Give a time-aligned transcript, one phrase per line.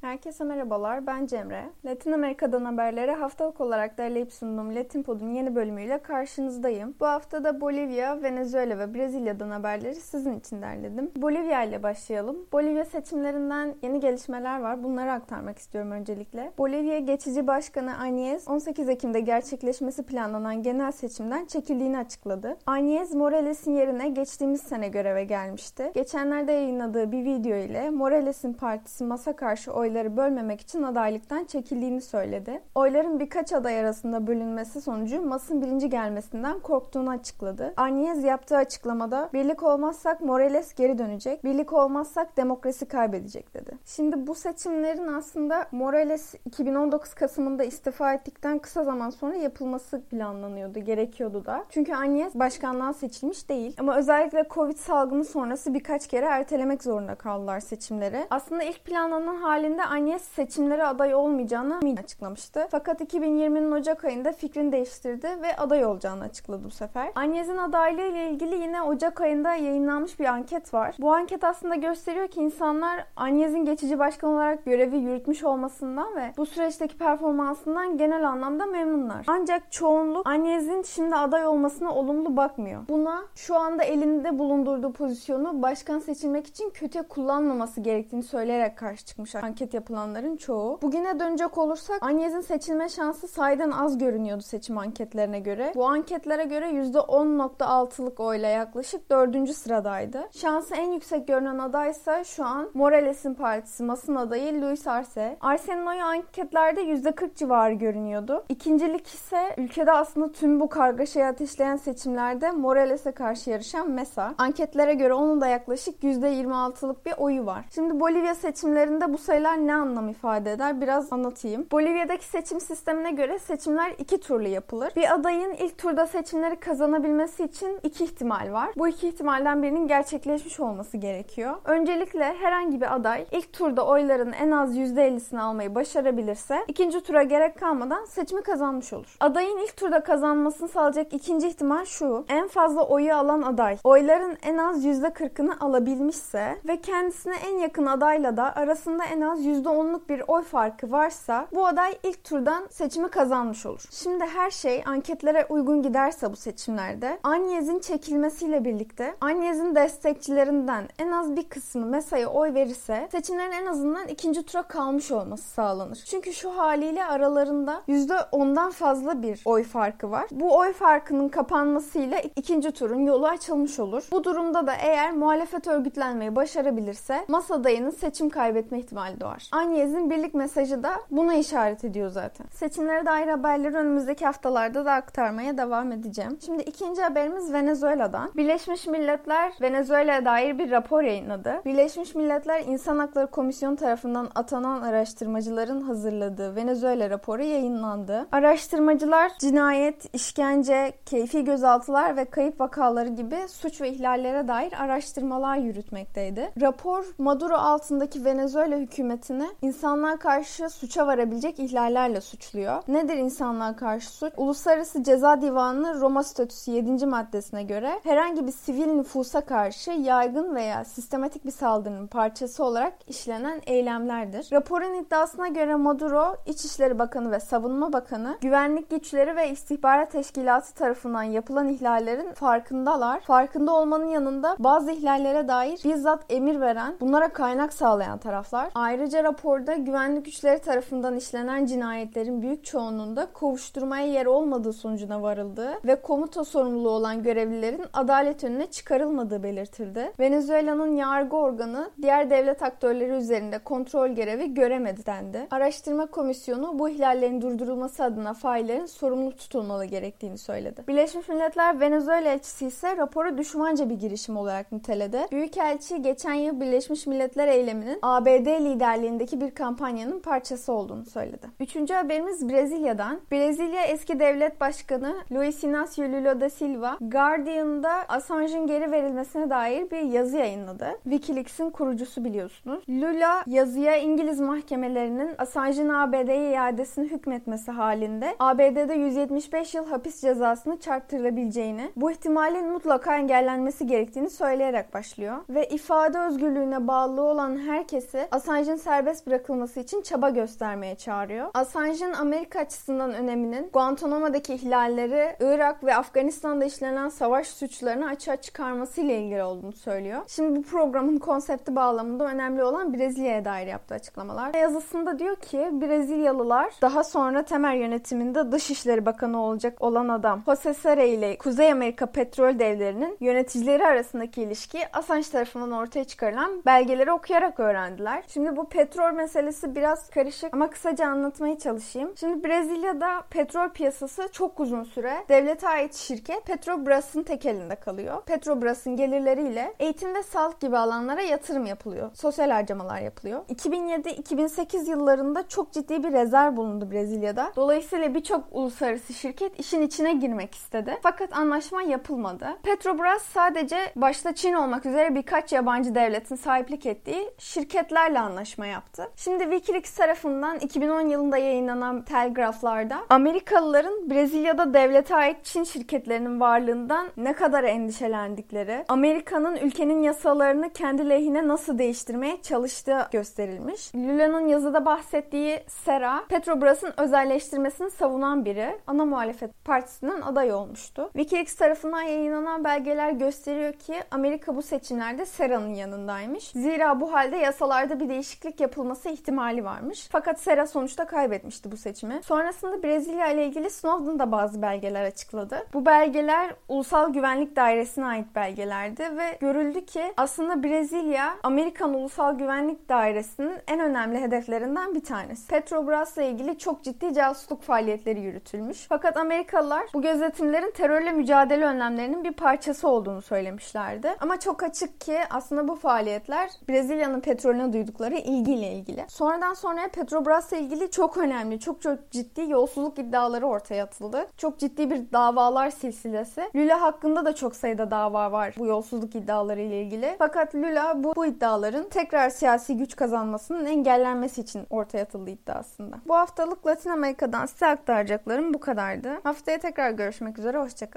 [0.00, 1.64] Herkese merhabalar, ben Cemre.
[1.84, 6.94] Latin Amerika'dan haberleri haftalık olarak derleyip sunduğum Latin Pod'un yeni bölümüyle karşınızdayım.
[7.00, 11.10] Bu hafta da Bolivya, Venezuela ve Brezilya'dan haberleri sizin için derledim.
[11.16, 12.36] Bolivya ile başlayalım.
[12.52, 14.82] Bolivya seçimlerinden yeni gelişmeler var.
[14.82, 16.52] Bunları aktarmak istiyorum öncelikle.
[16.58, 22.56] Bolivya geçici başkanı Agnes 18 Ekim'de gerçekleşmesi planlanan genel seçimden çekildiğini açıkladı.
[22.66, 25.90] Agnes Morales'in yerine geçtiğimiz sene göreve gelmişti.
[25.94, 32.00] Geçenlerde yayınladığı bir video ile Morales'in partisi masa karşı oy oyları bölmemek için adaylıktan çekildiğini
[32.00, 32.60] söyledi.
[32.74, 37.74] Oyların birkaç aday arasında bölünmesi sonucu Mas'ın birinci gelmesinden korktuğunu açıkladı.
[37.76, 43.78] Agnes yaptığı açıklamada birlik olmazsak Morales geri dönecek, birlik olmazsak demokrasi kaybedecek dedi.
[43.84, 51.44] Şimdi bu seçimlerin aslında Morales 2019 Kasım'ında istifa ettikten kısa zaman sonra yapılması planlanıyordu, gerekiyordu
[51.44, 51.64] da.
[51.70, 53.76] Çünkü Agnes başkanlığa seçilmiş değil.
[53.80, 58.26] Ama özellikle Covid salgını sonrası birkaç kere ertelemek zorunda kaldılar seçimleri.
[58.30, 62.66] Aslında ilk planlanan halinde ayında Agnes seçimlere aday olmayacağını açıklamıştı.
[62.70, 67.12] Fakat 2020'nin Ocak ayında fikrini değiştirdi ve aday olacağını açıkladı bu sefer.
[67.14, 70.96] Agnes'in adaylığı ile ilgili yine Ocak ayında yayınlanmış bir anket var.
[70.98, 76.46] Bu anket aslında gösteriyor ki insanlar Agnes'in geçici başkan olarak görevi yürütmüş olmasından ve bu
[76.46, 79.24] süreçteki performansından genel anlamda memnunlar.
[79.26, 82.82] Ancak çoğunluk Agnes'in şimdi aday olmasına olumlu bakmıyor.
[82.88, 89.34] Buna şu anda elinde bulundurduğu pozisyonu başkan seçilmek için kötü kullanmaması gerektiğini söyleyerek karşı çıkmış
[89.34, 90.78] anket anket yapılanların çoğu.
[90.82, 95.72] Bugüne dönecek olursak Agnes'in seçilme şansı sayeden az görünüyordu seçim anketlerine göre.
[95.74, 99.50] Bu anketlere göre %10.6'lık oyla yaklaşık 4.
[99.50, 100.28] sıradaydı.
[100.32, 105.36] Şansı en yüksek görünen adaysa şu an Morales'in partisi Mas'ın adayı Luis Arce.
[105.40, 108.44] Arce'nin oyu anketlerde %40 civarı görünüyordu.
[108.48, 114.34] İkincilik ise ülkede aslında tüm bu kargaşayı ateşleyen seçimlerde Morales'e karşı yarışan Mesa.
[114.38, 117.64] Anketlere göre onun da yaklaşık %26'lık bir oyu var.
[117.74, 121.66] Şimdi Bolivya seçimlerinde bu sayılar ne anlam ifade eder biraz anlatayım.
[121.72, 124.92] Bolivya'daki seçim sistemine göre seçimler iki turlu yapılır.
[124.96, 128.70] Bir adayın ilk turda seçimleri kazanabilmesi için iki ihtimal var.
[128.76, 131.54] Bu iki ihtimalden birinin gerçekleşmiş olması gerekiyor.
[131.64, 137.58] Öncelikle herhangi bir aday ilk turda oyların en az %50'sini almayı başarabilirse ikinci tura gerek
[137.58, 139.16] kalmadan seçimi kazanmış olur.
[139.20, 142.24] Adayın ilk turda kazanmasını sağlayacak ikinci ihtimal şu.
[142.28, 148.36] En fazla oyu alan aday oyların en az %40'ını alabilmişse ve kendisine en yakın adayla
[148.36, 153.66] da arasında en az %10'luk bir oy farkı varsa bu aday ilk turdan seçimi kazanmış
[153.66, 153.84] olur.
[153.90, 161.36] Şimdi her şey anketlere uygun giderse bu seçimlerde Anyez'in çekilmesiyle birlikte Anyez'in destekçilerinden en az
[161.36, 165.98] bir kısmı MESA'ya oy verirse seçimlerin en azından ikinci tura kalmış olması sağlanır.
[166.06, 170.26] Çünkü şu haliyle aralarında %10'dan fazla bir oy farkı var.
[170.30, 174.08] Bu oy farkının kapanmasıyla ikinci turun yolu açılmış olur.
[174.12, 179.48] Bu durumda da eğer muhalefet örgütlenmeyi başarabilirse masa adayının seçim kaybetme ihtimali doğar var.
[179.52, 182.46] Anyez'in birlik mesajı da buna işaret ediyor zaten.
[182.50, 186.38] Seçimlere dair haberleri önümüzdeki haftalarda da aktarmaya devam edeceğim.
[186.46, 188.30] Şimdi ikinci haberimiz Venezuela'dan.
[188.36, 191.62] Birleşmiş Milletler Venezuela'ya dair bir rapor yayınladı.
[191.64, 198.26] Birleşmiş Milletler İnsan Hakları Komisyonu tarafından atanan araştırmacıların hazırladığı Venezuela raporu yayınlandı.
[198.32, 206.50] Araştırmacılar cinayet, işkence, keyfi gözaltılar ve kayıp vakaları gibi suç ve ihlallere dair araştırmalar yürütmekteydi.
[206.60, 212.82] Rapor Maduro altındaki Venezuela hükümeti hükümetini insanlar karşı suça varabilecek ihlallerle suçluyor.
[212.88, 214.32] Nedir insanlar karşı suç?
[214.36, 217.06] Uluslararası Ceza Divanı Roma Statüsü 7.
[217.06, 223.60] maddesine göre herhangi bir sivil nüfusa karşı yaygın veya sistematik bir saldırının parçası olarak işlenen
[223.66, 224.48] eylemlerdir.
[224.52, 231.22] Raporun iddiasına göre Maduro, İçişleri Bakanı ve Savunma Bakanı güvenlik güçleri ve istihbarat teşkilatı tarafından
[231.22, 233.20] yapılan ihlallerin farkındalar.
[233.20, 238.70] Farkında olmanın yanında bazı ihlallere dair bizzat emir veren, bunlara kaynak sağlayan taraflar.
[238.74, 245.72] Ayrıca Ayrıca raporda güvenlik güçleri tarafından işlenen cinayetlerin büyük çoğunluğunda kovuşturmaya yer olmadığı sonucuna varıldığı
[245.84, 250.12] ve komuta sorumluluğu olan görevlilerin adalet önüne çıkarılmadığı belirtildi.
[250.20, 255.46] Venezuela'nın yargı organı diğer devlet aktörleri üzerinde kontrol görevi göremedi dendi.
[255.50, 260.84] Araştırma komisyonu bu ihlallerin durdurulması adına faillerin sorumlu tutulmalı gerektiğini söyledi.
[260.88, 265.18] Birleşmiş Milletler Venezuela elçisi ise raporu düşmanca bir girişim olarak niteledi.
[265.32, 271.46] Büyükelçi geçen yıl Birleşmiş Milletler eyleminin ABD liderliği liderliğindeki bir kampanyanın parçası olduğunu söyledi.
[271.60, 273.20] Üçüncü haberimiz Brezilya'dan.
[273.32, 280.00] Brezilya eski devlet başkanı Luiz Inácio Lula da Silva, Guardian'da Assange'ın geri verilmesine dair bir
[280.00, 280.98] yazı yayınladı.
[281.02, 282.84] Wikileaks'in kurucusu biliyorsunuz.
[282.88, 291.90] Lula yazıya İngiliz mahkemelerinin Assange'ın ABD'ye iadesini hükmetmesi halinde ABD'de 175 yıl hapis cezasını çarptırılabileceğini,
[291.96, 295.36] bu ihtimalin mutlaka engellenmesi gerektiğini söyleyerek başlıyor.
[295.50, 301.50] Ve ifade özgürlüğüne bağlı olan herkesi Assange'ın serbest bırakılması için çaba göstermeye çağırıyor.
[301.54, 309.18] Assange'ın Amerika açısından öneminin Guantanamo'daki ihlalleri, Irak ve Afganistan'da işlenen savaş suçlarını açığa çıkarması ile
[309.18, 310.22] ilgili olduğunu söylüyor.
[310.26, 314.54] Şimdi bu programın konsepti bağlamında önemli olan Brezilya'ya dair yaptığı açıklamalar.
[314.54, 321.02] Yazısında diyor ki Brezilyalılar daha sonra Temer yönetiminde Dışişleri Bakanı olacak olan adam Jose Serra
[321.02, 328.22] ile Kuzey Amerika petrol devlerinin yöneticileri arasındaki ilişki Assange tarafından ortaya çıkarılan belgeleri okuyarak öğrendiler.
[328.28, 332.12] Şimdi bu petrol meselesi biraz karışık ama kısaca anlatmaya çalışayım.
[332.16, 338.22] Şimdi Brezilya'da petrol piyasası çok uzun süre devlete ait şirket Petrobras'ın tek elinde kalıyor.
[338.22, 342.10] Petrobras'ın gelirleriyle eğitim ve sağlık gibi alanlara yatırım yapılıyor.
[342.14, 343.44] Sosyal harcamalar yapılıyor.
[343.44, 347.52] 2007-2008 yıllarında çok ciddi bir rezerv bulundu Brezilya'da.
[347.56, 350.98] Dolayısıyla birçok uluslararası şirket işin içine girmek istedi.
[351.02, 352.46] Fakat anlaşma yapılmadı.
[352.62, 359.10] Petrobras sadece başta Çin olmak üzere birkaç yabancı devletin sahiplik ettiği şirketlerle anlaşma yaptı.
[359.16, 367.32] Şimdi Wikileaks tarafından 2010 yılında yayınlanan telgraflarda Amerikalıların Brezilya'da devlete ait Çin şirketlerinin varlığından ne
[367.32, 373.94] kadar endişelendikleri, Amerika'nın ülkenin yasalarını kendi lehine nasıl değiştirmeye çalıştığı gösterilmiş.
[373.94, 381.10] Lula'nın yazıda bahsettiği Sera, Petrobras'ın özelleştirmesini savunan biri ana muhalefet partisinden aday olmuştu.
[381.12, 386.44] Wikileaks tarafından yayınlanan belgeler gösteriyor ki Amerika bu seçimlerde Sera'nın yanındaymış.
[386.44, 390.08] Zira bu halde yasalarda bir değişiklik yapılması ihtimali varmış.
[390.12, 392.20] Fakat Sera sonuçta kaybetmişti bu seçimi.
[392.22, 395.66] Sonrasında Brezilya ile ilgili Snowden da bazı belgeler açıkladı.
[395.72, 402.88] Bu belgeler Ulusal Güvenlik Dairesi'ne ait belgelerdi ve görüldü ki aslında Brezilya Amerikan Ulusal Güvenlik
[402.88, 405.48] Dairesi'nin en önemli hedeflerinden bir tanesi.
[405.48, 408.86] Petrobras'la ilgili çok ciddi casusluk faaliyetleri yürütülmüş.
[408.88, 414.14] Fakat Amerikalılar bu gözetimlerin terörle mücadele önlemlerinin bir parçası olduğunu söylemişlerdi.
[414.20, 418.14] Ama çok açık ki aslında bu faaliyetler Brezilya'nın petrolüne duydukları
[418.48, 419.04] ilgiyle ilgili.
[419.08, 424.26] Sonradan sonraya Petrobras'la ilgili çok önemli, çok çok ciddi yolsuzluk iddiaları ortaya atıldı.
[424.36, 426.50] Çok ciddi bir davalar silsilesi.
[426.56, 430.16] Lula hakkında da çok sayıda dava var bu yolsuzluk iddiaları ile ilgili.
[430.18, 435.96] Fakat Lula bu, bu iddiaların tekrar siyasi güç kazanmasının engellenmesi için ortaya atıldığı iddiasında.
[436.08, 439.10] Bu haftalık Latin Amerika'dan size aktaracaklarım bu kadardı.
[439.22, 440.88] Haftaya tekrar görüşmek üzere, hoşçakalın.